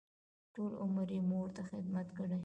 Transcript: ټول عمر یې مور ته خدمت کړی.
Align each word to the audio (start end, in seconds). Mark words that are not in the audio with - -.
ټول 0.53 0.71
عمر 0.83 1.07
یې 1.15 1.19
مور 1.29 1.47
ته 1.55 1.61
خدمت 1.69 2.07
کړی. 2.17 2.37